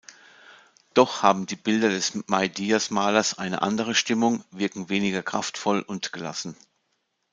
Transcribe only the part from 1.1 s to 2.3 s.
haben die Bilder des